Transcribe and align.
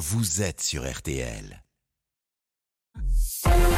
vous 0.00 0.40
êtes 0.40 0.62
sur 0.62 0.90
RTL. 0.90 1.62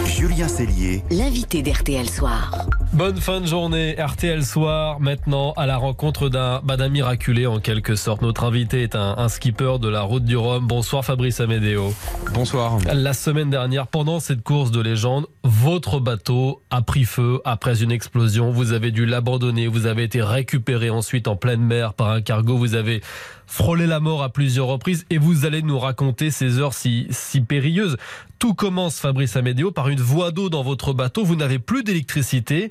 Julien 0.06 0.48
Cellier, 0.48 1.02
L'invité 1.10 1.62
d'RTL 1.62 2.08
Soir. 2.08 2.66
Bonne 2.92 3.16
fin 3.16 3.40
de 3.40 3.46
journée, 3.46 3.94
RTL 3.98 4.44
Soir, 4.44 5.00
maintenant 5.00 5.52
à 5.52 5.66
la 5.66 5.76
rencontre 5.76 6.28
d'un 6.28 6.60
bah, 6.62 6.76
d'un 6.76 6.88
miraculé 6.88 7.46
en 7.46 7.60
quelque 7.60 7.94
sorte. 7.94 8.22
Notre 8.22 8.44
invité 8.44 8.82
est 8.82 8.96
un, 8.96 9.14
un 9.16 9.28
skipper 9.28 9.78
de 9.80 9.88
la 9.88 10.02
route 10.02 10.24
du 10.24 10.36
Rhum. 10.36 10.66
Bonsoir 10.66 11.04
Fabrice 11.04 11.40
Amédéo. 11.40 11.94
Bonsoir. 12.34 12.78
La 12.92 13.12
semaine 13.14 13.50
dernière, 13.50 13.86
pendant 13.86 14.20
cette 14.20 14.42
course 14.42 14.70
de 14.70 14.80
légende, 14.80 15.26
votre 15.44 16.00
bateau 16.00 16.62
a 16.70 16.82
pris 16.82 17.04
feu 17.04 17.40
après 17.44 17.82
une 17.82 17.92
explosion. 17.92 18.50
Vous 18.50 18.72
avez 18.72 18.90
dû 18.90 19.06
l'abandonner, 19.06 19.68
vous 19.68 19.86
avez 19.86 20.02
été 20.02 20.22
récupéré 20.22 20.90
ensuite 20.90 21.28
en 21.28 21.36
pleine 21.36 21.62
mer 21.62 21.94
par 21.94 22.10
un 22.10 22.20
cargo, 22.20 22.56
vous 22.56 22.74
avez 22.74 23.00
frôlé 23.46 23.86
la 23.86 24.00
mort 24.00 24.22
à 24.22 24.30
plusieurs 24.30 24.66
reprises 24.66 25.04
et 25.10 25.18
vous 25.18 25.44
allez 25.44 25.60
nous 25.60 25.78
raconter 25.78 26.30
ces 26.30 26.58
heures 26.58 26.72
si, 26.72 27.06
si 27.10 27.42
périlleuses. 27.42 27.98
Tout 28.38 28.54
commence, 28.54 28.98
Fabrice 28.98 29.11
Amédéo, 29.36 29.70
par 29.70 29.88
une 29.88 30.00
voie 30.00 30.30
d'eau 30.30 30.48
dans 30.48 30.62
votre 30.62 30.92
bateau. 30.92 31.24
Vous 31.24 31.36
n'avez 31.36 31.58
plus 31.58 31.82
d'électricité. 31.84 32.68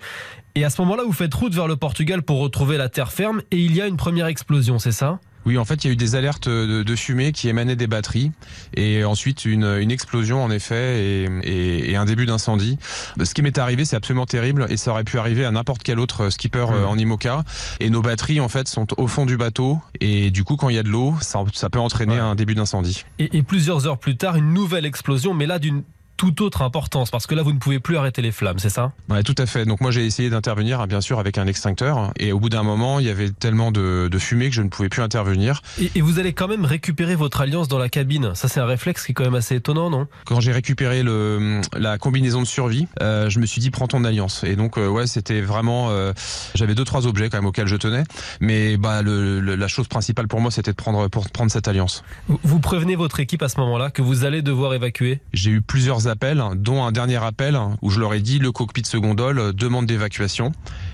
Et 0.56 0.66
à 0.66 0.70
ce 0.70 0.82
moment-là, 0.82 1.04
vous 1.06 1.14
faites 1.14 1.34
route 1.34 1.54
vers 1.54 1.68
le 1.68 1.78
Portugal 1.78 2.24
pour 2.24 2.40
retrouver 2.40 2.78
la 2.78 2.90
terre 2.90 3.12
ferme 3.12 3.42
et 3.52 3.58
il 3.58 3.74
y 3.76 3.82
a 3.82 3.88
une 3.88 3.96
première 3.98 4.26
explosion, 4.28 4.80
c'est 4.80 4.92
ça? 4.92 5.20
Oui, 5.44 5.58
en 5.58 5.66
fait, 5.66 5.84
il 5.84 5.88
y 5.88 5.90
a 5.90 5.94
eu 5.94 5.96
des 5.96 6.14
alertes 6.14 6.48
de, 6.48 6.84
de 6.84 6.96
fumée 6.96 7.32
qui 7.32 7.50
émanaient 7.50 7.76
des 7.78 7.88
batteries 7.88 8.32
et 8.76 9.04
ensuite 9.04 9.44
une, 9.46 9.64
une 9.64 9.90
explosion 9.90 10.44
en 10.44 10.52
effet 10.52 11.04
et, 11.04 11.30
et, 11.44 11.92
et 11.92 11.96
un 11.96 12.06
début 12.06 12.28
d'incendie. 12.28 12.78
Ce 13.24 13.34
qui 13.34 13.42
m'est 13.42 13.58
arrivé, 13.58 13.84
c'est 13.84 13.96
absolument 13.96 14.28
terrible 14.28 14.68
et 14.70 14.78
ça 14.78 14.92
aurait 14.92 15.04
pu 15.04 15.18
arriver 15.18 15.44
à 15.44 15.50
n'importe 15.50 15.82
quel 15.82 16.00
autre 16.00 16.30
skipper 16.30 16.68
Mmh. 16.70 16.74
euh, 16.74 16.86
en 16.86 16.96
IMOCA. 16.98 17.44
Et 17.80 17.90
nos 17.90 18.04
batteries 18.04 18.40
en 18.40 18.50
fait 18.50 18.68
sont 18.68 18.86
au 19.00 19.08
fond 19.08 19.26
du 19.26 19.36
bateau 19.36 19.80
et 20.00 20.30
du 20.30 20.44
coup, 20.44 20.58
quand 20.58 20.70
il 20.70 20.76
y 20.76 20.80
a 20.80 20.84
de 20.84 20.90
l'eau, 20.90 21.16
ça, 21.22 21.40
ça 21.54 21.70
peut 21.72 21.80
entraîner 21.80 22.16
Ouais. 22.16 22.20
un 22.20 22.36
début 22.36 22.54
d'incendie. 22.54 23.04
et, 23.18 23.36
et 23.38 23.42
plusieurs 23.42 23.88
heures 23.88 23.98
plus 23.98 24.18
tard, 24.18 24.36
une 24.36 24.54
nouvelle 24.54 24.86
explosion, 24.86 25.34
mais 25.34 25.48
là 25.48 25.58
d'une 25.58 25.82
toute 26.22 26.40
autre 26.42 26.62
importance, 26.62 27.10
parce 27.10 27.26
que 27.26 27.34
là, 27.34 27.42
vous 27.42 27.52
ne 27.52 27.58
pouvez 27.58 27.80
plus 27.80 27.98
arrêter 27.98 28.22
les 28.22 28.32
flammes, 28.32 28.60
c'est 28.60 28.70
ça? 28.70 28.92
Ouais, 29.10 29.24
tout 29.24 29.34
à 29.40 29.48
fait. 29.48 29.66
Donc 29.66 29.82
moi, 29.82 29.90
j'ai 29.90 30.06
essayé 30.06 30.30
d'intervenir, 30.30 30.80
hein, 30.80 30.86
bien 30.86 31.02
sûr, 31.02 31.18
avec 31.18 31.40
un 31.40 31.48
extincteur 31.48 32.12
et 32.20 32.32
au 32.32 32.40
bout 32.40 32.50
d'un 32.50 32.62
moment, 32.62 33.00
il 33.00 33.08
y 33.08 33.10
avait 33.10 33.32
tellement 33.32 33.72
de, 33.72 34.08
de 34.08 34.20
fumée 34.20 34.48
que 34.50 34.56
je 34.56 34.62
ne 34.62 34.70
pouvais 34.70 34.88
plus 34.88 35.02
intervenir. 35.02 35.64
et, 35.82 35.90
et 35.96 36.02
vous 36.02 36.20
allez 36.20 36.34
quand 36.34 36.48
même 36.48 36.64
récupérer 36.64 37.16
votre 37.16 37.42
alliance 37.42 37.68
dans 37.68 37.80
la 37.80 37.90
cabine. 37.90 38.36
Ça, 38.36 38.48
c'est 38.48 38.60
un 38.60 38.68
réflexe 38.68 39.04
qui 39.08 39.14
est 39.14 39.16
quand 39.16 39.24
même 39.24 39.34
assez 39.34 39.56
étonnant, 39.56 39.90
non? 39.90 40.06
Quand 40.26 40.40
j'ai 40.42 40.52
récupéré 40.52 41.02
le, 41.02 41.60
la 41.76 41.98
combinaison 41.98 42.40
de 42.42 42.46
survie, 42.48 42.86
euh, 43.02 43.28
je 43.32 43.40
me 43.40 43.48
suis 43.48 43.60
dit 43.60 43.72
prends 43.72 43.88
ton 43.88 44.04
alliance. 44.04 44.44
Et 44.44 44.56
donc 44.56 44.78
euh, 44.78 44.88
ouais, 44.88 45.08
c'était 45.08 45.42
vraiment, 45.42 45.88
euh, 45.90 46.14
j'avais 46.54 46.76
deux 46.76 46.86
trois 46.86 47.08
objets 47.08 47.32
quand 47.32 47.38
même 47.40 47.48
auxquels 47.48 47.66
je 47.66 47.78
tenais, 47.78 48.04
mais 48.42 48.78
bah 48.78 49.02
le, 49.02 49.40
le- 49.40 49.56
la 49.56 49.68
chose 49.68 49.88
principale 49.88 50.28
pour 50.28 50.40
moi 50.40 50.52
c'était 50.52 50.70
de 50.72 50.76
prendre 50.76 51.08
pour 51.08 51.28
prendre 51.32 51.50
cette 51.52 51.68
alliance. 51.68 52.04
Vous- 52.28 52.40
Vous 52.44 52.60
prévenez 52.60 52.96
votre 52.96 53.20
équipe 53.20 53.42
à 53.42 53.50
ce 53.50 53.60
moment-là 53.62 53.90
que 53.90 54.04
vous 54.04 54.24
allez 54.24 54.42
devoir 54.44 54.74
évacuer? 54.76 55.20
J'ai 55.34 55.50
eu 55.52 55.62
plusieurs 55.62 56.08
dont 56.56 56.84
un 56.84 56.92
dernier 56.92 57.24
appel 57.24 57.58
où 57.82 57.90
je 57.90 58.00
leur 58.00 58.14
ai 58.14 58.22
dit 58.22 58.40
le 58.40 58.52
cockpit 58.52 58.86
secondole 58.86 59.40
euh, 59.40 59.54
demande 59.54 59.86
d'évacuation. 59.86 60.52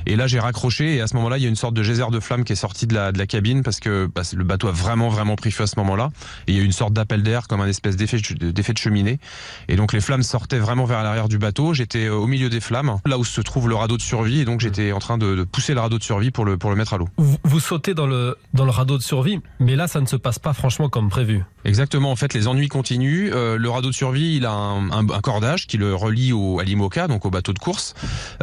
Et 0.08 0.16
là 0.16 0.26
j'ai 0.26 0.40
raccroché 0.40 0.96
et 0.96 1.02
à 1.02 1.08
ce 1.08 1.16
moment-là 1.18 1.38
il 1.38 1.44
y 1.44 1.46
a 1.46 1.50
une 1.50 1.56
sorte 1.56 1.74
de 1.76 1.84
geyser 1.84 2.06
de 2.12 2.20
flamme 2.20 2.44
qui 2.44 2.54
est 2.54 2.56
sorti 2.58 2.88
de 2.88 2.96
la, 2.96 3.12
de 3.12 3.18
la 3.20 3.28
cabine 3.28 3.62
parce 3.62 3.80
que 3.80 4.10
bah, 4.14 4.24
le 4.34 4.44
bateau 4.44 4.68
a 4.70 4.72
vraiment 4.72 5.10
vraiment 5.10 5.36
pris 5.36 5.52
feu 5.52 5.64
à 5.64 5.68
ce 5.68 5.76
moment-là. 5.78 6.10
Et 6.48 6.54
il 6.54 6.58
y 6.58 6.60
a 6.60 6.64
eu 6.64 6.66
une 6.66 6.72
sorte 6.72 6.94
d'appel 6.94 7.22
d'air 7.24 7.48
comme 7.48 7.62
un 7.62 7.68
espèce 7.68 7.96
d'effet 7.98 8.18
de- 8.40 8.52
d'effet 8.52 8.74
de 8.74 8.78
cheminée. 8.80 9.20
Et 9.68 9.76
donc 9.76 9.94
les 9.94 10.02
flammes 10.02 10.24
sortaient 10.24 10.60
vraiment 10.60 10.86
vers 10.86 11.04
l'arrière 11.04 11.28
du 11.28 11.38
bateau. 11.38 11.74
J'étais 11.74 12.06
euh, 12.06 12.16
au 12.16 12.26
milieu 12.28 12.50
des 12.50 12.62
flammes, 12.62 12.98
là 13.06 13.18
où 13.18 13.26
se 13.26 13.42
trouve 13.42 13.68
le 13.70 13.76
radeau 13.76 13.98
de 13.98 14.02
survie. 14.02 14.40
Et 14.40 14.46
donc 14.46 14.62
j'étais 14.62 14.92
en 14.94 15.00
train 15.00 15.18
de, 15.18 15.36
de 15.36 15.44
pousser 15.44 15.74
le 15.74 15.82
radeau 15.82 15.98
de 15.98 16.04
survie 16.04 16.32
pour 16.32 16.46
le, 16.46 16.58
pour 16.58 16.70
le 16.70 16.76
mettre 16.78 16.94
à 16.94 16.98
l'eau. 16.98 17.10
vous, 17.18 17.38
vous 17.44 17.60
sautez 17.60 17.94
dans 17.94 18.08
le, 18.08 18.38
dans 18.54 18.66
le 18.66 18.72
radeau 18.72 18.98
de 18.98 19.04
survie, 19.04 19.40
mais 19.60 19.76
là, 19.76 19.88
ça 19.88 20.00
ne 20.00 20.06
se 20.06 20.16
passe 20.16 20.40
pas 20.40 20.54
franchement 20.54 20.88
comme 20.90 21.10
prévu. 21.10 21.44
Exactement, 21.66 22.12
en 22.12 22.16
fait, 22.16 22.34
les 22.34 22.48
ennuis 22.48 22.70
continuent. 22.70 23.30
Euh, 23.34 23.58
le 23.58 23.70
radeau 23.70 23.90
de 23.90 23.94
survie, 23.96 24.38
il 24.38 24.46
a 24.46 24.52
un, 24.52 24.90
un- 24.92 25.10
un 25.10 25.22
cordage 25.22 25.68
qui 25.68 25.78
le 25.78 25.94
relie 25.94 26.32
au, 26.32 26.60
à 26.60 26.64
l'IMOCA, 26.64 27.08
donc 27.10 27.26
au 27.26 27.30
bateau 27.30 27.52
de 27.52 27.60
course, 27.60 27.94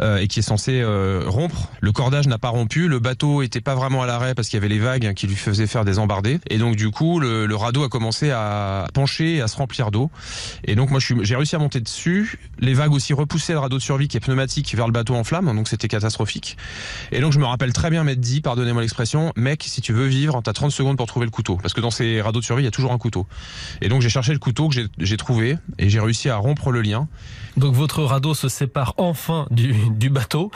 euh, 0.01 0.17
et 0.17 0.27
qui 0.27 0.39
est 0.39 0.43
censé 0.43 0.79
euh, 0.81 1.23
rompre. 1.25 1.54
Le 1.81 1.91
cordage 1.91 2.27
n'a 2.27 2.37
pas 2.37 2.49
rompu, 2.49 2.87
le 2.87 2.99
bateau 2.99 3.41
était 3.41 3.61
pas 3.61 3.75
vraiment 3.75 4.01
à 4.01 4.05
l'arrêt 4.05 4.35
parce 4.35 4.49
qu'il 4.49 4.57
y 4.57 4.61
avait 4.61 4.73
les 4.73 4.79
vagues 4.79 5.13
qui 5.13 5.27
lui 5.27 5.35
faisaient 5.35 5.67
faire 5.67 5.85
des 5.85 5.99
embardées. 5.99 6.39
Et 6.49 6.57
donc, 6.57 6.75
du 6.75 6.89
coup, 6.89 7.19
le, 7.19 7.55
radeau 7.55 7.83
a 7.83 7.89
commencé 7.89 8.31
à 8.31 8.87
pencher 8.93 9.41
à 9.41 9.47
se 9.47 9.55
remplir 9.55 9.91
d'eau. 9.91 10.09
Et 10.65 10.75
donc, 10.75 10.91
moi, 10.91 10.99
j'ai 10.99 11.35
réussi 11.35 11.55
à 11.55 11.59
monter 11.59 11.79
dessus. 11.79 12.39
Les 12.59 12.73
vagues 12.73 12.93
aussi 12.93 13.13
repoussaient 13.13 13.53
le 13.53 13.59
radeau 13.59 13.77
de 13.77 13.81
survie 13.81 14.07
qui 14.07 14.17
est 14.17 14.19
pneumatique 14.19 14.75
vers 14.75 14.87
le 14.87 14.93
bateau 14.93 15.15
en 15.15 15.23
flammes, 15.23 15.53
donc 15.55 15.67
c'était 15.67 15.87
catastrophique. 15.87 16.57
Et 17.11 17.21
donc, 17.21 17.31
je 17.31 17.39
me 17.39 17.45
rappelle 17.45 17.73
très 17.73 17.89
bien 17.89 18.03
m'être 18.03 18.19
dit, 18.19 18.41
pardonnez-moi 18.41 18.81
l'expression, 18.81 19.31
mec, 19.35 19.63
si 19.63 19.81
tu 19.81 19.93
veux 19.93 20.07
vivre, 20.07 20.41
t'as 20.43 20.53
30 20.53 20.71
secondes 20.71 20.97
pour 20.97 21.07
trouver 21.07 21.25
le 21.25 21.31
couteau. 21.31 21.57
Parce 21.61 21.73
que 21.73 21.81
dans 21.81 21.91
ces 21.91 22.21
radeaux 22.21 22.39
de 22.39 22.45
survie, 22.45 22.63
il 22.63 22.65
y 22.65 22.69
a 22.69 22.71
toujours 22.71 22.91
un 22.91 22.97
couteau. 22.97 23.27
Et 23.81 23.89
donc 23.89 24.01
j'ai 24.01 24.09
cherché 24.09 24.33
le 24.33 24.39
couteau 24.39 24.69
que 24.69 24.75
j'ai- 24.99 25.17
trouvé 25.17 25.57
et 25.79 25.89
j'ai 25.89 26.01
réussi 26.01 26.29
à 26.29 26.35
rompre 26.35 26.71
le 26.71 26.81
lien. 26.81 27.07
Donc 27.55 27.73
votre 27.73 28.03
radeau 28.03 28.33
se 28.33 28.49
sépare 28.49 28.93
enfin 28.97 29.47
du 29.49 30.09
bateau 30.09 30.51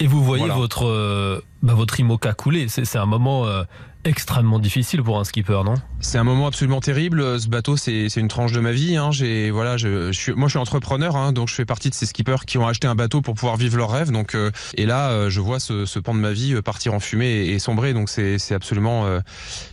et 0.00 0.06
vous 0.06 0.24
voyez 0.24 0.42
Voilà. 0.44 0.54
votre, 0.58 0.86
euh, 0.86 1.40
bah, 1.62 1.74
votre 1.74 1.98
IMOCA 2.00 2.32
couler. 2.34 2.68
C'est 2.68 2.84
c'est 2.84 2.98
un 2.98 3.06
moment 3.06 3.46
euh, 3.46 3.64
extrêmement 4.04 4.58
difficile 4.58 5.02
pour 5.02 5.18
un 5.18 5.24
skipper, 5.24 5.62
non? 5.64 5.74
C'est 6.00 6.16
un 6.16 6.24
moment 6.24 6.46
absolument 6.46 6.80
terrible. 6.80 7.38
Ce 7.38 7.48
bateau, 7.48 7.76
c'est 7.76 8.06
une 8.16 8.28
tranche 8.28 8.52
de 8.52 8.60
ma 8.60 8.72
vie. 8.72 8.96
Hein. 8.96 9.10
J'ai 9.10 9.50
voilà, 9.50 9.76
je, 9.76 10.10
suis, 10.12 10.32
moi 10.32 10.48
je 10.48 10.52
suis 10.52 10.58
entrepreneur, 10.58 11.16
hein, 11.16 11.32
donc 11.32 11.48
je 11.48 11.54
fais 11.54 11.66
partie 11.66 11.90
de 11.90 11.94
ces 11.94 12.06
skippers 12.06 12.46
qui 12.46 12.56
ont 12.56 12.66
acheté 12.66 12.86
un 12.86 12.94
bateau 12.94 13.20
pour 13.20 13.34
pouvoir 13.34 13.58
vivre 13.58 13.76
leur 13.76 13.90
rêve. 13.90 14.10
Donc 14.10 14.34
euh, 14.34 14.50
et 14.74 14.86
là, 14.86 15.10
euh, 15.10 15.28
je 15.28 15.40
vois 15.40 15.60
ce, 15.60 15.84
ce 15.84 15.98
pan 15.98 16.14
de 16.14 16.20
ma 16.20 16.32
vie 16.32 16.54
euh, 16.54 16.62
partir 16.62 16.94
en 16.94 17.00
fumée 17.00 17.26
et, 17.26 17.52
et 17.52 17.58
sombrer. 17.58 17.92
Donc 17.92 18.08
c'est 18.08 18.38
c'est 18.38 18.54
absolument 18.54 19.04
euh, 19.04 19.20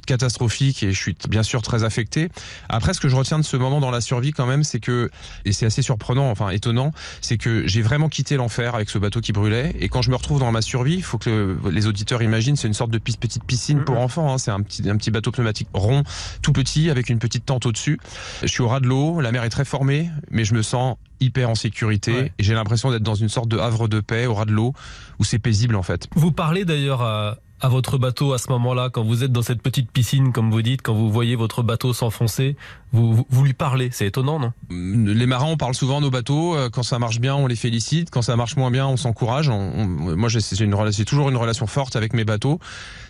catastrophique 0.06 0.84
et 0.84 0.92
je 0.92 1.00
suis 1.00 1.16
bien 1.30 1.44
sûr 1.44 1.62
très 1.62 1.86
affecté. 1.86 2.28
Après, 2.68 2.94
ce 2.94 3.00
que 3.00 3.08
je 3.08 3.16
retiens 3.16 3.40
de 3.40 3.46
ce 3.46 3.56
moment 3.56 3.80
dans 3.80 3.92
la 3.92 4.02
survie 4.02 4.34
quand 4.34 4.46
même, 4.46 4.66
c'est 4.66 4.81
que 4.81 5.09
et 5.46 5.54
c'est 5.54 5.66
assez 5.66 5.81
surprenant, 5.81 6.30
enfin 6.30 6.50
étonnant, 6.50 6.92
c'est 7.22 7.38
que 7.38 7.66
j'ai 7.66 7.81
vraiment 7.81 8.09
quitté 8.09 8.36
l'enfer 8.36 8.75
avec 8.75 8.90
ce 8.90 8.98
bateau 8.98 9.22
qui 9.22 9.31
brûlait. 9.31 9.74
Et 9.80 9.88
quand 9.88 10.02
je 10.02 10.09
me 10.09 10.16
retrouve 10.18 10.42
dans 10.42 10.52
ma 10.52 10.62
survie, 10.62 10.96
il 10.96 11.04
faut 11.04 11.18
que 11.18 11.58
les 11.78 11.88
auditeurs 11.88 12.22
imaginent, 12.22 12.56
c'est 12.56 12.68
une 12.68 12.74
sorte 12.74 12.92
de 12.92 12.98
petite 12.98 13.44
piscine 13.44 13.84
pour 13.84 14.00
enfants. 14.00 14.34
hein. 14.34 14.38
C'est 14.38 14.52
un 14.52 14.62
petit, 14.62 14.88
un 14.90 14.98
petit 14.98 15.12
bateau 15.12 15.32
pneumatique 15.32 15.70
rond, 15.74 16.04
tout 16.42 16.52
petit, 16.52 16.90
avec 16.90 17.10
une 17.10 17.20
petite 17.20 17.46
tente 17.46 17.66
au-dessus. 17.66 18.00
Je 18.42 18.48
suis 18.48 18.62
au 18.62 18.68
ras 18.68 18.80
de 18.80 18.88
l'eau, 18.88 19.22
la 19.22 19.32
mer 19.32 19.44
est 19.44 19.50
très 19.50 19.66
formée, 19.66 20.10
mais 20.32 20.44
je 20.44 20.54
me 20.54 20.62
sens 20.62 20.98
hyper 21.20 21.50
en 21.50 21.56
sécurité. 21.56 22.12
Ouais. 22.14 22.32
J'ai 22.40 22.54
l'impression 22.54 22.92
d'être 22.92 23.04
dans 23.04 23.16
une 23.16 23.30
sorte 23.30 23.48
de 23.48 23.58
havre 23.58 23.88
de 23.88 24.00
paix 24.02 24.26
au 24.26 24.34
ras 24.34 24.46
de 24.46 24.52
l'eau, 24.52 24.74
où 25.20 25.24
c'est 25.24 25.40
paisible 25.40 25.76
en 25.76 25.84
fait. 25.84 26.08
Vous 26.16 26.32
parlez 26.32 26.66
d'ailleurs 26.66 27.02
à, 27.02 27.38
à 27.59 27.69
votre 27.69 27.97
bateau 27.97 28.34
à 28.34 28.38
ce 28.38 28.50
moment-là, 28.51 28.90
quand 28.91 29.03
vous 29.03 29.23
êtes 29.23 29.31
dans 29.31 29.41
cette 29.41 29.62
petite 29.63 29.90
piscine, 29.91 30.31
comme 30.31 30.51
vous 30.51 30.62
dites, 30.62 30.81
quand 30.84 30.94
vous 30.94 31.09
voyez 31.12 31.35
votre 31.35 31.63
bateau 31.63 31.91
s'enfoncer, 31.91 32.56
vous, 32.94 33.13
vous, 33.16 33.25
vous 33.29 33.44
lui 33.44 33.53
parlez. 33.53 33.90
C'est 33.91 34.06
étonnant, 34.06 34.40
non? 34.40 34.53
Les 34.69 35.25
marins, 35.25 35.47
on 35.47 35.57
parle 35.57 35.73
souvent 35.73 36.00
de 36.00 36.06
nos 36.06 36.12
bateaux. 36.12 36.56
Euh, 36.56 36.69
Quand 36.69 36.84
ça 36.84 37.00
marche 37.00 37.19
bien, 37.19 37.35
on 37.35 37.47
les 37.47 37.56
félicite. 37.56 38.12
Quand 38.12 38.22
ça 38.22 38.35
marche 38.35 38.56
moins 38.57 38.69
bien, 38.69 38.85
on 38.85 38.95
s'encourage. 38.97 39.50
Moi, 39.50 40.29
j'ai 40.29 40.40
une 40.63 40.75
relation, 40.75 41.03
toujours 41.03 41.29
une 41.29 41.38
relation 41.38 41.66
forte 41.68 41.95
avec 41.95 42.13
mes 42.13 42.25
bateaux. 42.25 42.59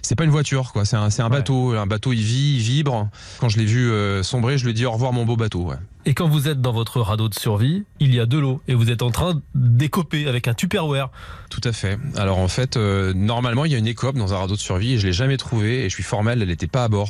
C'est 0.01 0.15
pas 0.15 0.23
une 0.23 0.31
voiture, 0.31 0.71
quoi. 0.71 0.85
C'est 0.85 0.95
un, 0.95 1.09
c'est 1.09 1.21
un 1.21 1.25
Ouais. 1.25 1.37
bateau. 1.37 1.73
Un 1.73 1.85
bateau, 1.87 2.13
il 2.13 2.21
vit, 2.21 2.55
il 2.55 2.61
vibre. 2.61 3.09
Quand 3.39 3.49
je 3.49 3.57
l'ai 3.57 3.65
vu 3.65 3.91
euh, 3.91 4.23
sombrer, 4.23 4.57
je 4.57 4.63
lui 4.63 4.71
ai 4.71 4.73
dit 4.73 4.85
au 4.85 4.91
revoir, 4.91 5.11
mon 5.11 5.25
beau 5.25 5.35
bateau. 5.35 5.63
Ouais. 5.63 5.75
Et 6.07 6.13
quand 6.13 6.29
vous 6.29 6.47
êtes 6.47 6.61
dans 6.61 6.71
votre 6.71 7.01
radeau 7.01 7.27
de 7.27 7.33
survie, 7.33 7.83
il 7.99 8.15
y 8.15 8.21
a 8.21 8.25
de 8.25 8.37
l'eau 8.37 8.61
et 8.69 8.75
vous 8.75 8.91
êtes 8.91 9.01
en 9.01 9.11
train 9.11 9.41
d'écoper 9.55 10.25
avec 10.25 10.47
un 10.47 10.53
Tupperware. 10.53 11.09
Tout 11.49 11.59
à 11.65 11.73
fait. 11.73 11.99
Alors 12.15 12.37
en 12.37 12.47
fait, 12.47 12.77
euh, 12.77 13.13
normalement, 13.13 13.65
il 13.65 13.73
y 13.73 13.75
a 13.75 13.77
une 13.77 13.87
écope 13.87 14.15
dans 14.15 14.33
un 14.33 14.37
radeau 14.37 14.55
de 14.55 14.59
survie 14.59 14.93
et 14.93 14.99
je 14.99 15.05
l'ai 15.05 15.11
jamais 15.11 15.35
trouvée 15.35 15.83
et 15.83 15.89
je 15.89 15.93
suis 15.93 16.03
formel, 16.03 16.41
elle 16.41 16.47
n'était 16.47 16.65
pas 16.65 16.85
à 16.85 16.87
bord. 16.87 17.09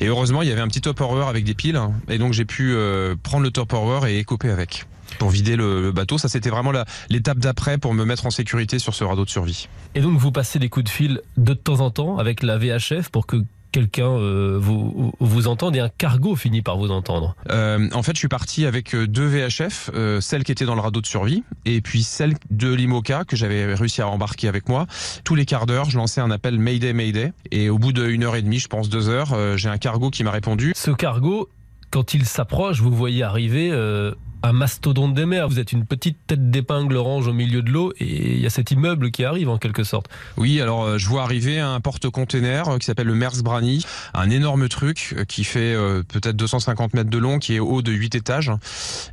Et 0.00 0.08
heureusement, 0.08 0.42
il 0.42 0.50
y 0.50 0.52
avait 0.52 0.60
un 0.60 0.68
petit 0.68 0.82
Tupperware 0.82 1.28
avec 1.28 1.44
des 1.44 1.54
piles 1.54 1.80
et 2.10 2.18
donc 2.18 2.34
j'ai 2.34 2.44
pu 2.44 2.74
euh, 2.74 3.16
prendre 3.22 3.44
le 3.44 3.50
Tupperware 3.50 4.04
et 4.04 4.18
écoper 4.18 4.50
avec 4.50 4.84
pour 5.18 5.30
vider 5.30 5.56
le, 5.56 5.80
le 5.80 5.92
bateau. 5.92 6.18
Ça, 6.18 6.28
c'était 6.28 6.50
vraiment 6.50 6.72
l'étape 7.08 7.38
d'après 7.38 7.78
pour 7.78 7.94
me 7.94 8.04
mettre 8.04 8.26
en 8.26 8.30
sécurité 8.30 8.78
sur 8.78 8.94
ce 8.94 9.04
radeau 9.04 9.24
de 9.24 9.30
survie. 9.30 9.68
Et 9.94 10.02
donc 10.02 10.18
vous 10.18 10.32
passez 10.32 10.58
des 10.58 10.68
coups 10.68 10.84
de 10.84 10.90
fil 10.90 11.22
de 11.38 11.54
temps 11.54 11.80
en 11.80 11.90
temps 11.90 12.18
avec 12.18 12.42
la 12.42 12.58
VHF 12.58 13.08
pour 13.08 13.26
que 13.26 13.42
quelqu'un 13.74 14.06
euh, 14.08 14.56
vous, 14.60 15.12
vous 15.18 15.48
entende 15.48 15.74
et 15.74 15.80
un 15.80 15.88
cargo 15.88 16.36
finit 16.36 16.62
par 16.62 16.78
vous 16.78 16.92
entendre. 16.92 17.34
Euh, 17.50 17.88
en 17.92 18.04
fait, 18.04 18.12
je 18.12 18.18
suis 18.18 18.28
parti 18.28 18.66
avec 18.66 18.94
euh, 18.94 19.08
deux 19.08 19.26
VHF, 19.26 19.90
euh, 19.94 20.20
celle 20.20 20.44
qui 20.44 20.52
était 20.52 20.64
dans 20.64 20.76
le 20.76 20.80
radeau 20.80 21.00
de 21.00 21.06
survie 21.06 21.42
et 21.64 21.80
puis 21.80 22.04
celle 22.04 22.34
de 22.50 22.72
l'IMOCA 22.72 23.24
que 23.24 23.34
j'avais 23.34 23.74
réussi 23.74 24.00
à 24.00 24.06
embarquer 24.06 24.46
avec 24.46 24.68
moi. 24.68 24.86
Tous 25.24 25.34
les 25.34 25.44
quarts 25.44 25.66
d'heure, 25.66 25.90
je 25.90 25.96
lançais 25.96 26.20
un 26.20 26.30
appel 26.30 26.56
Mayday 26.56 26.92
Mayday 26.92 27.32
et 27.50 27.68
au 27.68 27.78
bout 27.78 27.92
d'une 27.92 28.22
heure 28.22 28.36
et 28.36 28.42
demie, 28.42 28.60
je 28.60 28.68
pense 28.68 28.88
deux 28.88 29.08
heures, 29.08 29.32
euh, 29.32 29.56
j'ai 29.56 29.68
un 29.68 29.78
cargo 29.78 30.10
qui 30.10 30.22
m'a 30.22 30.30
répondu. 30.30 30.72
Ce 30.76 30.92
cargo, 30.92 31.48
quand 31.94 32.12
il 32.12 32.26
s'approche, 32.26 32.80
vous 32.80 32.90
voyez 32.90 33.22
arriver 33.22 33.70
euh, 33.70 34.10
un 34.42 34.52
mastodonte 34.52 35.14
des 35.14 35.26
mers. 35.26 35.48
Vous 35.48 35.60
êtes 35.60 35.70
une 35.70 35.86
petite 35.86 36.18
tête 36.26 36.50
d'épingle 36.50 36.96
orange 36.96 37.28
au 37.28 37.32
milieu 37.32 37.62
de 37.62 37.70
l'eau 37.70 37.92
et 38.00 38.32
il 38.32 38.40
y 38.40 38.46
a 38.46 38.50
cet 38.50 38.72
immeuble 38.72 39.12
qui 39.12 39.24
arrive 39.24 39.48
en 39.48 39.58
quelque 39.58 39.84
sorte. 39.84 40.08
Oui, 40.36 40.60
alors 40.60 40.82
euh, 40.82 40.98
je 40.98 41.08
vois 41.08 41.22
arriver 41.22 41.60
un 41.60 41.78
porte-container 41.78 42.68
euh, 42.68 42.78
qui 42.78 42.86
s'appelle 42.86 43.06
le 43.06 43.14
Mers 43.14 43.40
Brani, 43.44 43.86
un 44.12 44.28
énorme 44.28 44.68
truc 44.68 45.14
qui 45.28 45.44
fait 45.44 45.76
peut-être 46.08 46.34
250 46.34 46.94
mètres 46.94 47.10
de 47.10 47.18
long, 47.18 47.38
qui 47.38 47.54
est 47.54 47.60
haut 47.60 47.80
de 47.80 47.92
8 47.92 48.16
étages. 48.16 48.50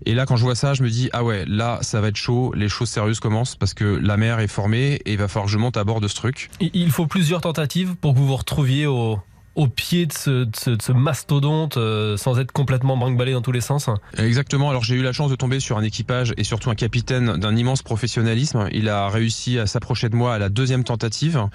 Et 0.07 0.15
là, 0.15 0.25
quand 0.25 0.35
je 0.35 0.43
vois 0.43 0.55
ça, 0.55 0.73
je 0.73 0.81
me 0.81 0.89
dis 0.89 1.11
ah 1.13 1.23
ouais, 1.23 1.45
là 1.45 1.77
ça 1.81 2.01
va 2.01 2.07
être 2.07 2.15
chaud, 2.15 2.51
les 2.55 2.67
choses 2.67 2.89
sérieuses 2.89 3.19
commencent 3.19 3.55
parce 3.55 3.75
que 3.75 3.85
la 3.85 4.17
mer 4.17 4.39
est 4.39 4.47
formée 4.47 4.93
et 5.05 5.11
il 5.11 5.17
va 5.19 5.27
falloir 5.27 5.45
que 5.45 5.51
je 5.51 5.59
monte 5.59 5.77
à 5.77 5.83
bord 5.83 6.01
de 6.01 6.07
ce 6.07 6.15
truc. 6.15 6.49
Il 6.59 6.89
faut 6.89 7.05
plusieurs 7.05 7.41
tentatives 7.41 7.93
pour 7.93 8.15
que 8.15 8.17
vous 8.17 8.25
vous 8.25 8.37
retrouviez 8.37 8.87
au, 8.87 9.19
au 9.55 9.67
pied 9.67 10.05
de 10.05 10.13
ce, 10.13 10.91
mastodonte 10.91 11.77
euh, 11.77 12.15
sans 12.15 12.39
être 12.39 12.51
complètement 12.51 12.95
brinque 12.95 13.17
dans 13.31 13.41
tous 13.41 13.51
les 13.51 13.61
sens 13.61 13.89
Exactement. 14.17 14.69
Alors 14.69 14.83
j'ai 14.83 14.95
eu 14.95 15.01
la 15.01 15.11
chance 15.11 15.29
de 15.29 15.35
tomber 15.35 15.59
sur 15.59 15.77
un 15.77 15.83
équipage 15.83 16.33
et 16.37 16.43
surtout 16.43 16.69
un 16.69 16.75
capitaine 16.75 17.37
d'un 17.37 17.55
immense 17.55 17.81
professionnalisme. 17.81 18.67
Il 18.71 18.89
a 18.89 19.09
réussi 19.09 19.59
à 19.59 19.67
s'approcher 19.67 20.09
de 20.09 20.15
moi 20.15 20.33
à 20.33 20.39
la 20.39 20.49
deuxième 20.49 20.83
tentative. 20.83 21.47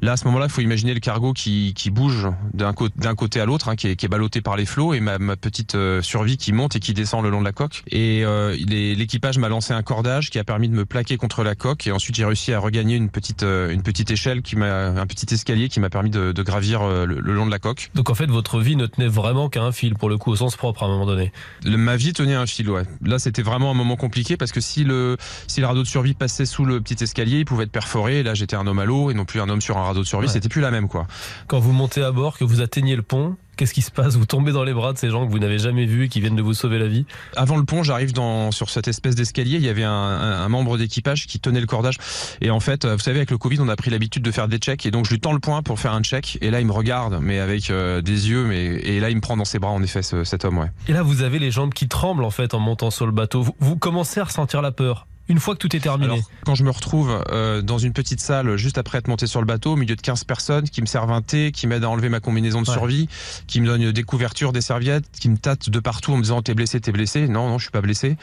Là, 0.00 0.12
à 0.12 0.16
ce 0.16 0.24
moment-là, 0.26 0.46
il 0.46 0.52
faut 0.52 0.62
imaginer 0.62 0.94
le 0.94 1.00
cargo 1.00 1.32
qui, 1.32 1.74
bouge 1.92 2.28
d'un 2.54 2.72
côté 2.72 3.40
à 3.40 3.44
l'autre, 3.44 3.68
hein, 3.68 3.76
qui, 3.76 3.88
est, 3.88 3.96
qui 3.96 4.08
ballotté 4.08 4.40
par 4.40 4.56
les 4.56 4.66
flots 4.66 4.94
et 4.94 5.00
ma, 5.00 5.18
petite 5.36 5.74
euh, 5.74 6.02
survie 6.02 6.36
qui 6.36 6.52
monte 6.52 6.76
et 6.76 6.80
qui 6.80 6.94
descend 6.94 7.22
le 7.22 7.30
long 7.30 7.40
de 7.40 7.44
la 7.44 7.52
coque. 7.52 7.82
Et 7.90 8.24
euh, 8.24 8.56
l'équipage 8.66 9.38
m'a 9.38 9.48
lancé 9.48 9.72
un 9.72 9.82
cordage 9.82 10.30
qui 10.30 10.38
a 10.38 10.44
permis 10.44 10.68
de 10.68 10.74
me 10.74 10.84
plaquer 10.84 11.16
contre 11.16 11.42
la 11.42 11.54
coque 11.54 11.86
et 11.86 11.92
ensuite 11.92 12.16
j'ai 12.16 12.24
réussi 12.24 12.52
à 12.52 12.58
regagner 12.58 12.96
une 12.96 13.10
petite, 13.10 13.42
échelle 13.42 14.38
un 14.38 15.06
petit 15.06 15.34
escalier 15.34 15.68
qui 15.68 15.80
m'a 15.80 15.90
permis 15.90 16.10
de, 16.10 16.42
gravir 16.42 16.86
le, 16.86 17.04
le 17.04 17.34
long 17.34 17.41
de 17.46 17.50
la 17.50 17.58
coque. 17.58 17.90
Donc 17.94 18.10
en 18.10 18.14
fait, 18.14 18.26
votre 18.26 18.60
vie 18.60 18.76
ne 18.76 18.86
tenait 18.86 19.08
vraiment 19.08 19.48
qu'à 19.48 19.62
un 19.62 19.72
fil, 19.72 19.94
pour 19.94 20.08
le 20.08 20.18
coup, 20.18 20.30
au 20.30 20.36
sens 20.36 20.56
propre 20.56 20.82
à 20.82 20.86
un 20.86 20.88
moment 20.88 21.06
donné. 21.06 21.32
Le, 21.64 21.76
ma 21.76 21.96
vie 21.96 22.12
tenait 22.12 22.34
un 22.34 22.46
fil, 22.46 22.68
ouais. 22.70 22.84
Là, 23.02 23.18
c'était 23.18 23.42
vraiment 23.42 23.70
un 23.70 23.74
moment 23.74 23.96
compliqué 23.96 24.36
parce 24.36 24.52
que 24.52 24.60
si 24.60 24.84
le, 24.84 25.16
si 25.46 25.60
le 25.60 25.66
radeau 25.66 25.82
de 25.82 25.88
survie 25.88 26.14
passait 26.14 26.46
sous 26.46 26.64
le 26.64 26.80
petit 26.80 27.02
escalier, 27.02 27.38
il 27.38 27.44
pouvait 27.44 27.64
être 27.64 27.72
perforé. 27.72 28.20
Et 28.20 28.22
là, 28.22 28.34
j'étais 28.34 28.56
un 28.56 28.66
homme 28.66 28.78
à 28.78 28.84
l'eau 28.84 29.10
et 29.10 29.14
non 29.14 29.24
plus 29.24 29.40
un 29.40 29.48
homme 29.48 29.60
sur 29.60 29.78
un 29.78 29.84
radeau 29.84 30.00
de 30.00 30.06
survie. 30.06 30.26
Ouais. 30.26 30.32
C'était 30.32 30.48
plus 30.48 30.60
la 30.60 30.70
même, 30.70 30.88
quoi. 30.88 31.06
Quand 31.46 31.58
vous 31.58 31.72
montez 31.72 32.02
à 32.02 32.12
bord, 32.12 32.38
que 32.38 32.44
vous 32.44 32.60
atteignez 32.60 32.96
le 32.96 33.02
pont, 33.02 33.36
qu'est-ce 33.56 33.74
qui 33.74 33.82
se 33.82 33.90
passe? 33.90 34.16
Vous 34.16 34.26
tombez 34.26 34.52
dans 34.52 34.64
les 34.64 34.72
bras 34.72 34.92
de 34.92 34.98
ces 34.98 35.10
gens 35.10 35.26
que 35.26 35.30
vous 35.30 35.38
n'avez 35.38 35.58
jamais 35.58 35.86
vus 35.86 36.04
et 36.04 36.08
qui 36.08 36.20
viennent 36.20 36.36
de 36.36 36.42
vous 36.42 36.54
sauver 36.54 36.78
la 36.78 36.88
vie? 36.88 37.06
Avant 37.36 37.56
le 37.56 37.64
pont, 37.64 37.82
j'arrive 37.82 38.12
dans 38.12 38.50
sur 38.50 38.70
cette 38.70 38.88
espèce 38.88 39.14
d'escalier. 39.14 39.56
Il 39.56 39.62
y 39.64 39.68
avait 39.68 39.84
un, 39.84 39.90
un, 39.90 40.44
un 40.44 40.48
membre 40.48 40.78
d'équipage 40.78 41.26
qui 41.26 41.40
tenait 41.40 41.60
le 41.60 41.66
cordage. 41.66 41.96
Et 42.40 42.50
en 42.50 42.60
fait, 42.60 42.86
vous 42.86 42.98
savez, 42.98 43.18
avec 43.18 43.30
le 43.30 43.38
Covid, 43.38 43.58
on 43.60 43.68
a 43.68 43.76
pris 43.76 43.90
l'habitude 43.90 44.22
de 44.22 44.30
faire 44.30 44.48
des 44.48 44.58
checks. 44.58 44.86
Et 44.86 44.90
donc, 44.90 45.04
je 45.06 45.10
lui 45.10 45.20
tends 45.20 45.32
le 45.32 45.40
poing 45.40 45.62
pour 45.62 45.78
faire 45.78 45.92
un 45.92 46.02
check. 46.02 46.38
Et 46.40 46.50
là, 46.50 46.60
il 46.60 46.66
me 46.66 46.72
regarde, 46.72 47.18
mais 47.20 47.38
avec 47.38 47.70
euh, 47.70 48.00
des 48.02 48.30
yeux. 48.30 48.44
Mais 48.46 48.64
et 48.64 49.00
là, 49.00 49.10
il 49.10 49.16
me 49.16 49.20
prend 49.20 49.36
dans 49.36 49.44
ses 49.44 49.58
bras, 49.58 49.70
en 49.70 49.82
effet, 49.82 50.02
ce, 50.02 50.24
cet 50.24 50.44
homme, 50.44 50.58
ouais. 50.58 50.70
Et 50.88 50.92
là, 50.92 51.02
vous 51.02 51.22
avez 51.22 51.38
les 51.38 51.50
jambes 51.50 51.74
qui 51.74 51.88
tremblent 51.88 52.24
en 52.24 52.30
fait 52.30 52.54
en 52.54 52.60
montant 52.60 52.90
sur 52.90 53.06
le 53.06 53.12
bateau. 53.12 53.42
Vous, 53.42 53.54
vous 53.60 53.76
commencez 53.76 54.20
à 54.20 54.24
ressentir 54.24 54.62
la 54.62 54.72
peur. 54.72 55.06
Une 55.32 55.40
fois 55.40 55.54
que 55.54 55.60
tout 55.60 55.74
est 55.74 55.80
terminé. 55.80 56.12
Alors, 56.12 56.30
quand 56.44 56.54
je 56.54 56.62
me 56.62 56.70
retrouve 56.70 57.24
euh, 57.30 57.62
dans 57.62 57.78
une 57.78 57.94
petite 57.94 58.20
salle 58.20 58.54
juste 58.58 58.76
après 58.76 58.98
être 58.98 59.08
monté 59.08 59.26
sur 59.26 59.40
le 59.40 59.46
bateau, 59.46 59.72
au 59.72 59.76
milieu 59.76 59.96
de 59.96 60.00
15 60.02 60.24
personnes 60.24 60.68
qui 60.68 60.82
me 60.82 60.86
servent 60.86 61.10
un 61.10 61.22
thé, 61.22 61.52
qui 61.52 61.66
m'aident 61.66 61.84
à 61.84 61.88
enlever 61.88 62.10
ma 62.10 62.20
combinaison 62.20 62.60
de 62.60 62.68
Ouais. 62.68 62.74
survie, 62.74 63.08
qui 63.46 63.62
me 63.62 63.66
donnent 63.66 63.92
des 63.92 64.02
couvertures, 64.02 64.52
des 64.52 64.60
serviettes, 64.60 65.06
qui 65.18 65.30
me 65.30 65.38
tâtent 65.38 65.70
de 65.70 65.80
partout 65.80 66.12
en 66.12 66.18
me 66.18 66.22
disant 66.22 66.42
t'es 66.42 66.52
blessé, 66.52 66.80
t'es 66.82 66.92
blessé. 66.92 67.28
Non, 67.28 67.48
non, 67.48 67.56
je 67.56 67.64
suis 67.64 67.70
pas 67.70 67.80
blessé. 67.80 68.16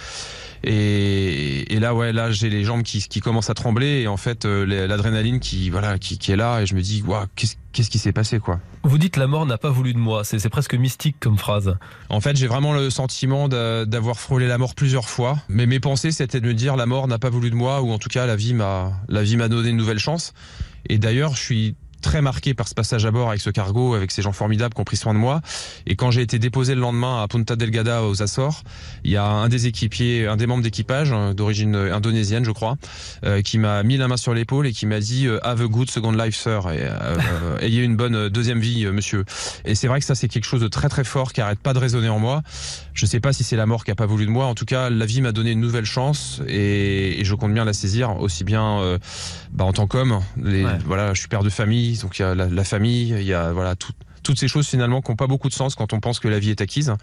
Et, 0.63 1.73
et 1.73 1.79
là, 1.79 1.95
ouais, 1.95 2.13
là, 2.13 2.31
j'ai 2.31 2.49
les 2.49 2.63
jambes 2.63 2.83
qui, 2.83 3.01
qui 3.07 3.21
commencent 3.21 3.49
à 3.49 3.53
trembler 3.53 4.01
et 4.01 4.07
en 4.07 4.17
fait, 4.17 4.45
euh, 4.45 4.65
l'adrénaline 4.87 5.39
qui, 5.39 5.69
voilà, 5.71 5.97
qui, 5.97 6.17
qui 6.19 6.31
est 6.31 6.35
là 6.35 6.61
et 6.61 6.65
je 6.65 6.75
me 6.75 6.81
dis, 6.81 7.01
waouh, 7.01 7.25
qu'est-ce 7.35 7.55
qu'est-ce 7.71 7.89
qui 7.89 7.99
s'est 7.99 8.11
passé, 8.13 8.39
quoi. 8.39 8.59
Vous 8.83 8.97
dites 8.97 9.17
la 9.17 9.27
mort 9.27 9.45
n'a 9.45 9.57
pas 9.57 9.69
voulu 9.69 9.93
de 9.93 9.99
moi. 9.99 10.23
C'est 10.23 10.49
presque 10.49 10.73
mystique 10.73 11.17
comme 11.19 11.37
phrase. 11.37 11.75
En 12.09 12.21
fait, 12.21 12.35
j'ai 12.35 12.47
vraiment 12.47 12.73
le 12.73 12.89
sentiment 12.89 13.47
d'a- 13.47 13.85
d'avoir 13.85 14.19
frôlé 14.19 14.47
la 14.47 14.57
mort 14.57 14.75
plusieurs 14.75 15.09
fois. 15.09 15.37
Mais 15.49 15.65
mes 15.65 15.79
pensées, 15.79 16.11
c'était 16.11 16.41
de 16.41 16.47
me 16.47 16.53
dire 16.53 16.75
la 16.75 16.85
mort 16.85 17.07
n'a 17.07 17.19
pas 17.19 17.29
voulu 17.29 17.49
de 17.49 17.55
moi, 17.55 17.81
ou 17.81 17.91
en 17.91 17.99
tout 17.99 18.09
cas, 18.09 18.25
la 18.25 18.35
vie 18.35 18.53
m'a, 18.53 18.93
la 19.07 19.23
vie 19.23 19.37
m'a 19.37 19.47
donné 19.49 19.69
une 19.69 19.77
nouvelle 19.77 19.99
chance. 19.99 20.33
Et 20.87 20.97
d'ailleurs, 20.97 21.35
je 21.35 21.41
suis 21.41 21.75
très 22.01 22.21
marqué 22.21 22.53
par 22.53 22.67
ce 22.67 22.73
passage 22.73 23.05
à 23.05 23.11
bord 23.11 23.29
avec 23.29 23.41
ce 23.41 23.49
cargo, 23.49 23.93
avec 23.93 24.11
ces 24.11 24.21
gens 24.21 24.31
formidables 24.31 24.73
qui 24.73 24.81
ont 24.81 24.85
pris 24.85 24.97
soin 24.97 25.13
de 25.13 25.19
moi. 25.19 25.41
Et 25.85 25.95
quand 25.95 26.11
j'ai 26.11 26.21
été 26.21 26.39
déposé 26.39 26.75
le 26.75 26.81
lendemain 26.81 27.21
à 27.23 27.27
Punta 27.27 27.55
Delgada 27.55 28.03
aux 28.03 28.21
Açores, 28.21 28.63
il 29.03 29.11
y 29.11 29.17
a 29.17 29.25
un 29.25 29.49
des 29.49 29.67
équipiers, 29.67 30.27
un 30.27 30.37
des 30.37 30.47
membres 30.47 30.63
d'équipage 30.63 31.11
euh, 31.13 31.33
d'origine 31.33 31.75
indonésienne, 31.75 32.45
je 32.45 32.51
crois, 32.51 32.77
euh, 33.25 33.41
qui 33.41 33.57
m'a 33.57 33.83
mis 33.83 33.97
la 33.97 34.07
main 34.07 34.17
sur 34.17 34.33
l'épaule 34.33 34.67
et 34.67 34.71
qui 34.71 34.85
m'a 34.85 34.99
dit 34.99 35.27
euh, 35.27 35.39
Have 35.45 35.61
a 35.61 35.67
good 35.67 35.89
second 35.89 36.11
life, 36.11 36.35
sir. 36.35 36.69
Et, 36.71 36.81
euh, 36.81 36.89
euh, 36.99 37.57
ayez 37.61 37.83
une 37.83 37.95
bonne 37.95 38.15
euh, 38.15 38.29
deuxième 38.29 38.59
vie, 38.59 38.85
euh, 38.85 38.91
monsieur. 38.91 39.25
Et 39.65 39.75
c'est 39.75 39.87
vrai 39.87 39.99
que 39.99 40.05
ça, 40.05 40.15
c'est 40.15 40.27
quelque 40.27 40.45
chose 40.45 40.61
de 40.61 40.67
très 40.67 40.89
très 40.89 41.03
fort 41.03 41.33
qui 41.33 41.41
arrête 41.41 41.59
pas 41.59 41.73
de 41.73 41.79
résonner 41.79 42.09
en 42.09 42.19
moi. 42.19 42.41
Je 42.93 43.05
sais 43.05 43.19
pas 43.19 43.33
si 43.33 43.43
c'est 43.43 43.55
la 43.55 43.65
mort 43.65 43.85
qui 43.85 43.91
a 43.91 43.95
pas 43.95 44.05
voulu 44.05 44.25
de 44.25 44.31
moi. 44.31 44.45
En 44.45 44.55
tout 44.55 44.65
cas, 44.65 44.89
la 44.89 45.05
vie 45.05 45.21
m'a 45.21 45.31
donné 45.31 45.51
une 45.51 45.61
nouvelle 45.61 45.85
chance 45.85 46.41
et, 46.47 47.21
et 47.21 47.25
je 47.25 47.35
compte 47.35 47.53
bien 47.53 47.65
la 47.65 47.73
saisir, 47.73 48.19
aussi 48.19 48.43
bien 48.43 48.79
euh, 48.79 48.97
bah, 49.53 49.63
en 49.65 49.73
tant 49.73 49.87
qu'homme. 49.87 50.19
Ouais. 50.37 50.65
Voilà, 50.85 51.13
je 51.13 51.19
suis 51.19 51.29
père 51.29 51.43
de 51.43 51.49
famille, 51.49 51.88
donc 51.97 52.19
il 52.19 52.21
y 52.21 52.25
a 52.25 52.35
la, 52.35 52.47
la 52.47 52.63
famille, 52.63 53.09
il 53.09 53.23
y 53.23 53.33
a 53.33 53.51
voilà 53.51 53.75
tout- 53.75 53.93
toutes 54.23 54.39
ces 54.39 54.47
choses 54.47 54.67
finalement 54.67 55.01
qui 55.01 55.11
n'ont 55.11 55.15
pas 55.17 55.27
beaucoup 55.27 55.49
de 55.49 55.53
sens 55.53 55.75
quand 55.75 55.93
on 55.93 55.99
pense 55.99 56.19
que 56.19 56.27
la 56.27 56.39
vie 56.39 56.49
est 56.51 56.61
acquise, 56.61 56.93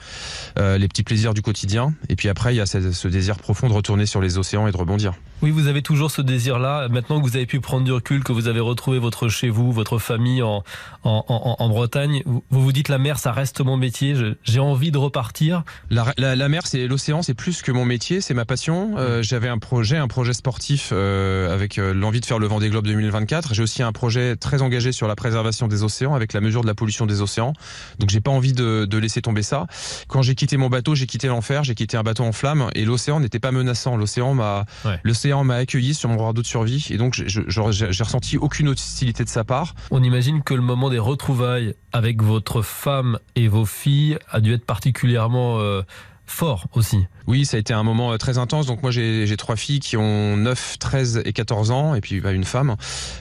Euh, 0.59 0.79
les 0.79 0.89
petits 0.89 1.03
plaisirs 1.03 1.35
du 1.35 1.43
quotidien, 1.43 1.95
et 2.09 2.17
puis 2.17 2.29
après 2.29 2.55
il 2.55 2.59
y 2.59 2.61
a 2.61 2.67
ce, 2.67 2.93
ce 2.93 3.09
désir 3.09 3.37
profond 3.37 3.69
de 3.69 3.73
retourner 3.73 4.07
sur 4.07 4.21
les 4.21 4.39
océans 4.39 4.67
et 4.67 4.73
de 4.73 4.77
rebondir. 4.77 5.13
Oui, 5.43 5.51
vous 5.51 5.67
avez 5.67 5.83
toujours 5.83 6.11
ce 6.11 6.23
désir-là. 6.23 6.89
Maintenant 6.89 7.21
que 7.21 7.27
vous 7.27 7.37
avez 7.37 7.47
pu 7.47 7.61
prendre 7.61 7.85
du 7.85 7.93
recul, 7.93 8.25
que 8.25 8.33
vous 8.33 8.49
avez 8.49 8.61
retrouvé 8.61 8.99
votre 8.99 9.29
chez 9.29 9.51
vous, 9.51 9.71
votre 9.73 9.99
famille 9.99 10.43
en, 10.43 10.63
en, 11.05 11.25
en, 11.29 11.57
en 11.59 11.69
Bretagne, 11.69 12.23
vous 12.27 12.43
vous 12.51 12.73
dites 12.73 12.89
la 12.89 12.99
mer, 12.99 13.19
ça 13.19 13.33
reste 13.33 13.61
mon 13.61 13.77
métier. 13.77 14.15
J'ai 14.45 14.61
envie 14.61 14.91
de 14.91 14.99
repartir. 14.99 15.63
La, 15.91 16.13
la, 16.17 16.37
la 16.37 16.49
mer, 16.49 16.63
c'est 16.67 16.87
l'océan, 16.87 17.23
c'est 17.23 17.35
plus 17.35 17.61
que 17.63 17.71
mon 17.73 17.85
métier, 17.85 18.21
c'est 18.21 18.35
ma 18.35 18.45
passion. 18.47 18.95
Euh, 18.97 19.23
J'avais 19.23 19.49
un 19.49 19.59
projet, 19.59 19.97
un 19.99 20.09
projet 20.09 20.33
sportif 20.33 20.91
euh, 20.93 21.53
avec 21.53 21.77
l'envie 21.77 22.21
de 22.21 22.27
faire 22.27 22.39
le 22.39 22.47
Vendée 22.47 22.71
Globe 22.71 22.87
2024. 22.87 23.53
J'ai 23.55 23.63
aussi 23.63 23.83
un 23.83 23.93
projet 23.93 24.37
très 24.37 24.63
engagé 24.63 24.93
sur 24.93 25.07
la 25.09 25.17
préservation 25.17 25.69
des 25.69 25.83
océans 25.83 26.15
avec 26.15 26.33
la 26.33 26.41
mesure 26.41 26.63
de 26.63 26.67
la 26.67 26.75
pollution 26.75 27.06
des 27.07 27.23
océans. 27.23 27.53
Donc 27.99 28.11
j'ai 28.11 28.21
pas 28.21 28.31
envie 28.31 28.53
de, 28.53 28.85
de 28.85 28.99
laisser 28.99 29.23
tomber 29.23 29.43
ça. 29.43 29.67
Quand 30.09 30.23
j'ai 30.23 30.35
quitté 30.35 30.57
mon 30.57 30.69
bateau, 30.69 30.95
j'ai 30.95 31.07
quitté 31.07 31.29
l'enfer, 31.29 31.65
j'ai 31.65 31.75
quitté 31.75 31.97
un 31.97 32.03
bateau 32.03 32.25
en 32.25 32.33
flammes 32.33 32.69
et 32.75 32.85
l'océan 32.85 33.21
n'était 33.21 33.39
pas 33.41 33.53
menaçant. 33.53 33.97
L'océan 33.97 34.35
m'a, 34.35 34.65
Ouais. 34.85 35.01
l'océan 35.03 35.45
m'a 35.45 35.57
accueilli 35.57 35.95
sur 35.95 36.09
mon 36.09 36.25
radeau 36.25 36.43
de 36.43 36.47
survie 36.47 36.87
et 36.91 36.97
donc 36.97 37.15
j'ai 37.15 38.03
ressenti 38.03 38.37
aucune 38.37 38.69
hostilité 38.69 39.25
de 39.25 39.29
sa 39.29 39.45
part. 39.45 39.75
On 39.91 40.03
imagine 40.03 40.43
que 40.43 40.55
le 40.55 40.63
moment 40.63 40.91
des 40.91 40.99
retrouvailles 40.99 41.75
avec 41.93 42.23
votre 42.23 42.63
femme 42.63 43.19
et 43.35 43.49
vos 43.49 43.65
filles 43.65 44.19
a 44.31 44.41
dû 44.41 44.53
être 44.53 44.65
particulièrement 44.67 45.59
euh, 45.61 45.83
fort 46.27 46.67
aussi. 46.75 47.07
Oui, 47.27 47.45
ça 47.45 47.57
a 47.57 47.61
été 47.61 47.73
un 47.73 47.83
moment 47.83 48.13
euh, 48.13 48.17
très 48.19 48.39
intense. 48.39 48.67
Donc 48.67 48.83
moi, 48.83 48.91
j'ai 48.91 49.35
trois 49.37 49.57
filles 49.57 49.81
qui 49.81 49.97
ont 49.97 50.37
9, 50.37 50.79
13 50.79 51.23
et 51.25 51.33
14 51.33 51.71
ans, 51.71 51.95
et 51.95 52.01
puis 52.01 52.21
bah, 52.21 52.33
une 52.33 52.45
femme. 52.45 52.77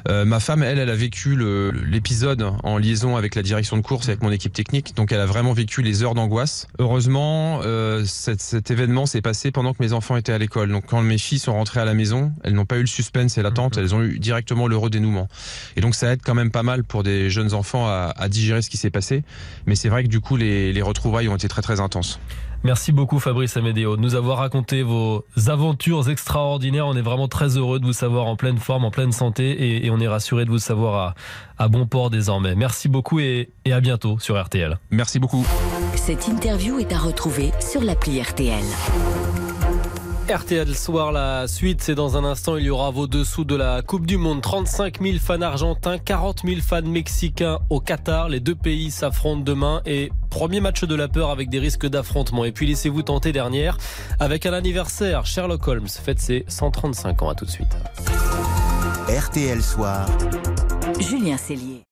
Euh, 0.08 0.26
ma 0.26 0.40
femme, 0.40 0.62
elle, 0.64 0.78
elle 0.80 0.90
a 0.90 0.96
vécu 0.96 1.36
le- 1.36 1.72
l'épisode 1.72 2.52
en 2.64 2.78
liaison 2.78 3.16
avec 3.16 3.36
la 3.36 3.42
direction 3.42 3.78
de 3.78 3.82
course 3.82 4.08
et 4.08 4.12
avec 4.12 4.22
mon 4.24 4.32
équipe 4.32 4.54
technique. 4.54 4.96
Donc 4.96 5.12
elle 5.12 5.20
a 5.20 5.26
vraiment 5.26 5.54
vécu 5.54 5.82
les 5.82 6.04
heures 6.04 6.14
d'angoisse. 6.16 6.68
Heureusement, 6.80 7.62
euh, 7.64 8.04
cet, 8.06 8.42
cet 8.42 8.70
événement 8.72 9.06
s'est 9.06 9.22
passé 9.22 9.52
pendant 9.52 9.74
que 9.74 9.82
mes 9.84 9.94
enfants 9.94 10.18
étaient 10.18 10.34
à 10.34 10.38
l'école. 10.38 10.72
Donc 10.72 10.86
quand 10.88 11.02
mes 11.02 11.18
filles 11.18 11.40
sont 11.40 11.54
rentrées 11.54 11.80
à 11.80 11.86
la 11.86 11.94
maison, 11.94 12.32
elles 12.44 12.54
n'ont 12.54 12.66
pas 12.66 12.78
eu 12.78 12.82
le 12.82 12.88
suspense 12.88 13.38
et 13.38 13.42
l'attente, 13.42 13.78
elles 13.78 13.96
ont 13.96 14.02
eu 14.04 14.20
directement 14.20 14.68
l'heureux 14.68 14.90
dénouement. 14.90 15.28
Et 15.76 15.82
donc 15.82 15.96
ça 15.96 16.12
aide 16.12 16.22
quand 16.24 16.36
même 16.36 16.52
pas 16.52 16.64
mal 16.64 16.84
pour 16.84 17.04
des 17.04 17.30
jeunes 17.30 17.54
enfants 17.54 17.88
à, 17.88 18.14
à 18.18 18.30
digérer 18.30 18.62
ce 18.62 18.70
qui 18.70 18.78
s'est 18.78 18.90
passé. 18.92 19.24
Mais 19.66 19.76
c'est 19.76 19.90
vrai 19.90 20.04
que 20.04 20.10
du 20.10 20.20
coup, 20.20 20.36
les, 20.38 20.74
les 20.74 20.82
retrouvailles 20.82 21.28
ont 21.30 21.36
été 21.36 21.48
très 21.48 21.62
très 21.62 21.80
intenses. 21.80 22.20
Merci 22.66 22.92
beaucoup 22.92 23.20
Fabrice 23.20 23.58
Amédéo 23.58 23.96
de 23.96 24.02
nous 24.02 24.16
avoir 24.16 24.40
raconté 24.40 24.82
vos 24.82 25.24
aventures 25.46 26.10
extraordinaires. 26.10 26.88
On 26.88 26.96
est 26.96 27.02
vraiment 27.04 27.28
très 27.28 27.58
heureux 27.58 27.80
de 27.80 27.86
vous 27.86 27.94
savoir 27.94 28.26
en 28.26 28.36
pleine 28.36 28.58
forme, 28.58 28.86
en 28.86 28.90
pleine 28.90 29.12
santé 29.12 29.52
et, 29.52 29.86
et 29.86 29.92
on 29.92 30.00
est 30.00 30.08
rassuré 30.08 30.46
de 30.46 30.50
vous 30.50 30.58
savoir 30.58 30.96
à, 31.60 31.64
à 31.64 31.68
bon 31.68 31.86
port 31.86 32.10
désormais. 32.10 32.56
Merci 32.56 32.90
beaucoup 32.90 33.20
et, 33.20 33.52
et 33.66 33.72
à 33.72 33.82
bientôt 33.82 34.18
sur 34.18 34.44
RTL. 34.44 34.80
Merci 34.90 35.20
beaucoup. 35.20 35.46
Cette 35.94 36.28
interview 36.28 36.80
est 36.80 36.92
à 36.92 36.98
retrouver 36.98 37.52
sur 37.60 37.84
l'appli 37.84 38.20
RTL. 38.20 38.64
RTL 40.30 40.76
Soir, 40.76 41.12
la 41.12 41.48
suite, 41.48 41.82
c'est 41.82 41.94
dans 41.94 42.18
un 42.18 42.24
instant. 42.24 42.58
Il 42.58 42.66
y 42.66 42.70
aura 42.72 42.90
vos 42.90 43.06
dessous 43.06 43.46
de 43.46 43.56
la 43.56 43.84
Coupe 43.84 44.08
du 44.08 44.18
Monde. 44.18 44.42
35 44.42 45.00
000 45.00 45.18
fans 45.20 45.42
argentins, 45.42 46.00
40 46.00 46.42
000 46.44 46.62
fans 46.62 46.82
mexicains 46.82 47.60
au 47.70 47.80
Qatar. 47.80 48.30
Les 48.30 48.40
deux 48.40 48.56
pays 48.56 48.90
s'affrontent 48.90 49.44
demain 49.44 49.84
et 49.86 50.12
premier 50.32 50.62
match 50.62 50.84
de 50.84 50.96
la 50.96 51.08
peur 51.08 51.30
avec 51.30 51.50
des 51.50 51.60
risques 51.60 51.86
d'affrontement. 51.86 52.44
Et 52.44 52.52
puis 52.52 52.66
laissez-vous 52.66 53.04
tenter 53.04 53.34
dernière 53.34 53.78
avec 54.20 54.48
un 54.48 54.54
anniversaire. 54.54 55.28
Sherlock 55.28 55.68
Holmes 55.68 55.88
fête 55.88 56.20
ses 56.20 56.44
135 56.48 57.22
ans. 57.22 57.30
À 57.30 57.36
tout 57.36 57.46
de 57.46 57.52
suite. 57.52 57.76
RTL 59.08 59.62
Soir. 59.62 60.08
Julien 61.00 61.38
Cellier. 61.38 61.84